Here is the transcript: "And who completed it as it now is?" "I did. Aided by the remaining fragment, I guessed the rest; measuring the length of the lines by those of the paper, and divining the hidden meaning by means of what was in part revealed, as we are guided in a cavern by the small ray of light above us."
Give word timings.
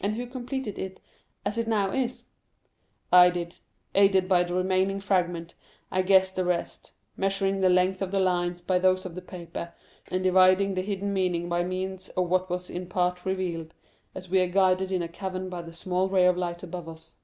"And 0.00 0.14
who 0.14 0.26
completed 0.26 0.78
it 0.78 1.00
as 1.44 1.58
it 1.58 1.68
now 1.68 1.90
is?" 1.92 2.28
"I 3.12 3.28
did. 3.28 3.58
Aided 3.94 4.26
by 4.26 4.42
the 4.42 4.54
remaining 4.54 5.00
fragment, 5.00 5.52
I 5.90 6.00
guessed 6.00 6.34
the 6.34 6.46
rest; 6.46 6.94
measuring 7.14 7.60
the 7.60 7.68
length 7.68 8.00
of 8.00 8.10
the 8.10 8.20
lines 8.20 8.62
by 8.62 8.78
those 8.78 9.04
of 9.04 9.14
the 9.14 9.20
paper, 9.20 9.74
and 10.08 10.22
divining 10.24 10.72
the 10.72 10.80
hidden 10.80 11.12
meaning 11.12 11.50
by 11.50 11.62
means 11.62 12.08
of 12.08 12.30
what 12.30 12.48
was 12.48 12.70
in 12.70 12.86
part 12.86 13.26
revealed, 13.26 13.74
as 14.14 14.30
we 14.30 14.40
are 14.40 14.48
guided 14.48 14.90
in 14.90 15.02
a 15.02 15.08
cavern 15.08 15.50
by 15.50 15.60
the 15.60 15.74
small 15.74 16.08
ray 16.08 16.24
of 16.24 16.38
light 16.38 16.62
above 16.62 16.88
us." 16.88 17.16